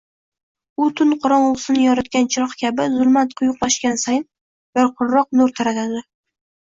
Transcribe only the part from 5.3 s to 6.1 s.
nur taratadi.